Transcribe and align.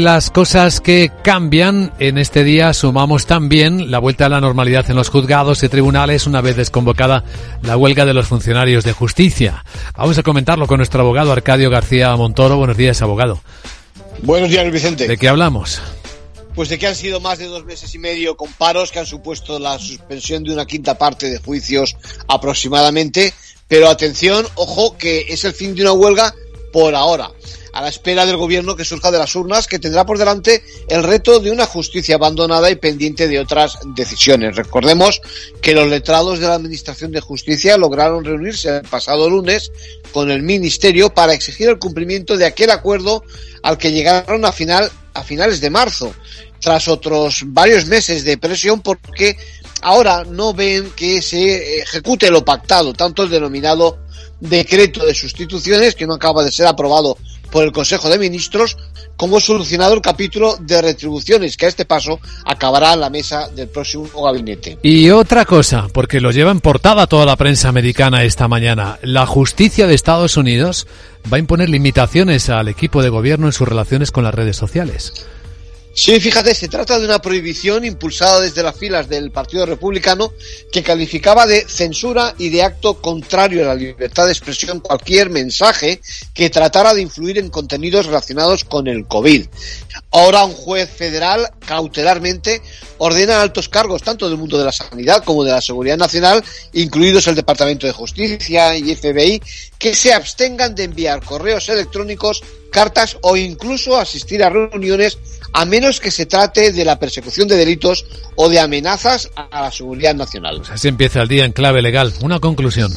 Las 0.00 0.30
cosas 0.30 0.80
que 0.80 1.10
cambian 1.24 1.92
en 1.98 2.18
este 2.18 2.44
día 2.44 2.72
sumamos 2.72 3.26
también 3.26 3.90
la 3.90 3.98
vuelta 3.98 4.26
a 4.26 4.28
la 4.28 4.40
normalidad 4.40 4.88
en 4.88 4.94
los 4.94 5.08
juzgados 5.08 5.64
y 5.64 5.68
tribunales 5.68 6.28
una 6.28 6.40
vez 6.40 6.54
desconvocada 6.54 7.24
la 7.62 7.76
huelga 7.76 8.06
de 8.06 8.14
los 8.14 8.28
funcionarios 8.28 8.84
de 8.84 8.92
justicia. 8.92 9.64
Vamos 9.96 10.16
a 10.16 10.22
comentarlo 10.22 10.68
con 10.68 10.76
nuestro 10.76 11.00
abogado 11.00 11.32
Arcadio 11.32 11.68
García 11.68 12.14
Montoro. 12.14 12.58
Buenos 12.58 12.76
días, 12.76 13.02
abogado. 13.02 13.40
Buenos 14.22 14.50
días, 14.50 14.70
Vicente. 14.70 15.08
¿De 15.08 15.16
qué 15.16 15.28
hablamos? 15.28 15.82
Pues 16.54 16.68
de 16.68 16.78
que 16.78 16.86
han 16.86 16.94
sido 16.94 17.18
más 17.18 17.40
de 17.40 17.46
dos 17.46 17.64
meses 17.64 17.92
y 17.92 17.98
medio 17.98 18.36
con 18.36 18.52
paros 18.52 18.92
que 18.92 19.00
han 19.00 19.06
supuesto 19.06 19.58
la 19.58 19.80
suspensión 19.80 20.44
de 20.44 20.52
una 20.52 20.64
quinta 20.64 20.96
parte 20.96 21.28
de 21.28 21.38
juicios 21.38 21.96
aproximadamente. 22.28 23.34
Pero 23.66 23.88
atención, 23.88 24.46
ojo, 24.54 24.96
que 24.96 25.26
es 25.28 25.44
el 25.44 25.54
fin 25.54 25.74
de 25.74 25.82
una 25.82 25.92
huelga 25.92 26.32
por 26.78 26.94
ahora 26.94 27.32
a 27.72 27.82
la 27.82 27.88
espera 27.88 28.24
del 28.24 28.36
gobierno 28.36 28.76
que 28.76 28.84
surja 28.84 29.10
de 29.10 29.18
las 29.18 29.34
urnas, 29.34 29.66
que 29.66 29.80
tendrá 29.80 30.06
por 30.06 30.16
delante 30.16 30.62
el 30.88 31.02
reto 31.02 31.40
de 31.40 31.50
una 31.50 31.66
justicia 31.66 32.14
abandonada 32.14 32.70
y 32.70 32.76
pendiente 32.76 33.26
de 33.26 33.40
otras 33.40 33.80
decisiones. 33.96 34.54
Recordemos 34.54 35.20
que 35.60 35.74
los 35.74 35.88
letrados 35.88 36.38
de 36.38 36.46
la 36.46 36.54
Administración 36.54 37.10
de 37.10 37.20
Justicia 37.20 37.76
lograron 37.76 38.24
reunirse 38.24 38.76
el 38.76 38.82
pasado 38.82 39.28
lunes 39.28 39.72
con 40.12 40.30
el 40.30 40.44
Ministerio 40.44 41.10
para 41.10 41.34
exigir 41.34 41.68
el 41.68 41.80
cumplimiento 41.80 42.36
de 42.36 42.46
aquel 42.46 42.70
acuerdo 42.70 43.24
al 43.62 43.76
que 43.76 43.90
llegaron 43.90 44.44
a, 44.44 44.52
final, 44.52 44.88
a 45.18 45.24
finales 45.24 45.60
de 45.60 45.70
marzo, 45.70 46.14
tras 46.60 46.88
otros 46.88 47.42
varios 47.46 47.86
meses 47.86 48.24
de 48.24 48.38
presión 48.38 48.80
porque 48.80 49.36
ahora 49.82 50.24
no 50.24 50.54
ven 50.54 50.90
que 50.96 51.22
se 51.22 51.80
ejecute 51.80 52.30
lo 52.30 52.44
pactado, 52.44 52.92
tanto 52.92 53.22
el 53.22 53.30
denominado 53.30 53.98
decreto 54.40 55.04
de 55.04 55.14
sustituciones, 55.14 55.94
que 55.94 56.06
no 56.06 56.14
acaba 56.14 56.44
de 56.44 56.52
ser 56.52 56.66
aprobado 56.66 57.18
por 57.50 57.64
el 57.64 57.72
Consejo 57.72 58.08
de 58.08 58.18
Ministros 58.18 58.76
cómo 59.16 59.40
solucionado 59.40 59.94
el 59.94 60.00
capítulo 60.00 60.56
de 60.60 60.80
retribuciones 60.80 61.56
que 61.56 61.66
a 61.66 61.68
este 61.68 61.84
paso 61.84 62.20
acabará 62.44 62.94
en 62.94 63.00
la 63.00 63.10
mesa 63.10 63.48
del 63.48 63.68
próximo 63.68 64.22
gabinete. 64.22 64.78
Y 64.82 65.10
otra 65.10 65.44
cosa, 65.44 65.88
porque 65.92 66.20
lo 66.20 66.30
lleva 66.30 66.52
en 66.52 66.60
portada 66.60 67.06
toda 67.08 67.26
la 67.26 67.36
prensa 67.36 67.68
americana 67.68 68.22
esta 68.22 68.46
mañana, 68.46 68.98
la 69.02 69.26
justicia 69.26 69.86
de 69.86 69.94
Estados 69.94 70.36
Unidos 70.36 70.86
va 71.30 71.36
a 71.36 71.40
imponer 71.40 71.68
limitaciones 71.68 72.48
al 72.48 72.68
equipo 72.68 73.02
de 73.02 73.08
gobierno 73.08 73.46
en 73.46 73.52
sus 73.52 73.68
relaciones 73.68 74.12
con 74.12 74.24
las 74.24 74.34
redes 74.34 74.56
sociales. 74.56 75.26
Sí, 76.00 76.20
fíjate, 76.20 76.54
se 76.54 76.68
trata 76.68 76.96
de 76.96 77.06
una 77.06 77.20
prohibición 77.20 77.84
impulsada 77.84 78.40
desde 78.40 78.62
las 78.62 78.76
filas 78.76 79.08
del 79.08 79.32
Partido 79.32 79.66
Republicano 79.66 80.32
que 80.70 80.84
calificaba 80.84 81.44
de 81.44 81.66
censura 81.66 82.36
y 82.38 82.50
de 82.50 82.62
acto 82.62 83.02
contrario 83.02 83.64
a 83.64 83.66
la 83.66 83.74
libertad 83.74 84.26
de 84.26 84.30
expresión 84.30 84.78
cualquier 84.78 85.28
mensaje 85.28 86.00
que 86.32 86.50
tratara 86.50 86.94
de 86.94 87.02
influir 87.02 87.38
en 87.38 87.50
contenidos 87.50 88.06
relacionados 88.06 88.62
con 88.62 88.86
el 88.86 89.08
COVID. 89.08 89.46
Ahora 90.12 90.44
un 90.44 90.52
juez 90.52 90.88
federal 90.88 91.50
cautelarmente 91.66 92.62
ordena 92.98 93.38
a 93.38 93.42
altos 93.42 93.68
cargos 93.68 94.04
tanto 94.04 94.28
del 94.28 94.38
mundo 94.38 94.56
de 94.56 94.66
la 94.66 94.72
sanidad 94.72 95.24
como 95.24 95.42
de 95.42 95.50
la 95.50 95.60
seguridad 95.60 95.98
nacional, 95.98 96.44
incluidos 96.74 97.26
el 97.26 97.34
Departamento 97.34 97.88
de 97.88 97.92
Justicia 97.92 98.76
y 98.76 98.94
FBI, 98.94 99.42
que 99.80 99.94
se 99.94 100.12
abstengan 100.12 100.76
de 100.76 100.84
enviar 100.84 101.24
correos 101.24 101.68
electrónicos, 101.68 102.40
cartas 102.70 103.16
o 103.22 103.36
incluso 103.36 103.98
asistir 103.98 104.44
a 104.44 104.50
reuniones 104.50 105.18
a 105.52 105.64
menos 105.64 106.00
que 106.00 106.10
se 106.10 106.26
trate 106.26 106.72
de 106.72 106.84
la 106.84 106.98
persecución 106.98 107.48
de 107.48 107.56
delitos 107.56 108.04
o 108.36 108.48
de 108.48 108.60
amenazas 108.60 109.30
a 109.34 109.62
la 109.62 109.70
seguridad 109.70 110.14
nacional. 110.14 110.62
así 110.70 110.88
empieza 110.88 111.22
el 111.22 111.28
día 111.28 111.44
en 111.44 111.52
clave 111.52 111.82
legal. 111.82 112.12
Una 112.20 112.40
conclusión. 112.40 112.92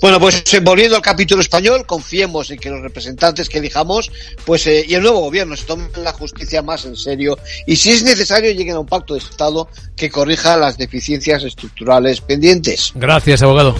Bueno, 0.00 0.20
pues 0.20 0.42
eh, 0.52 0.60
volviendo 0.60 0.96
al 0.96 1.02
capítulo 1.02 1.40
español, 1.40 1.84
confiemos 1.86 2.50
en 2.50 2.58
que 2.58 2.70
los 2.70 2.80
representantes 2.80 3.48
que 3.48 3.58
elijamos, 3.58 4.10
pues 4.44 4.66
eh, 4.66 4.84
y 4.86 4.94
el 4.94 5.02
nuevo 5.02 5.20
gobierno 5.20 5.56
se 5.56 5.64
tomen 5.64 5.88
la 6.02 6.12
justicia 6.12 6.62
más 6.62 6.84
en 6.84 6.96
serio 6.96 7.38
y 7.66 7.76
si 7.76 7.90
es 7.90 8.02
necesario 8.02 8.52
lleguen 8.52 8.76
a 8.76 8.80
un 8.80 8.86
pacto 8.86 9.14
de 9.14 9.20
Estado 9.20 9.68
que 9.96 10.10
corrija 10.10 10.56
las 10.56 10.78
deficiencias 10.78 11.42
estructurales 11.42 12.20
pendientes. 12.20 12.92
Gracias, 12.94 13.42
abogado. 13.42 13.74